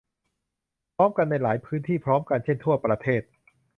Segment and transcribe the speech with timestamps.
[0.95, 3.21] พร้อมกันในหลายพื้นที่พร้อมกัน เช่น ทั่วประเทศ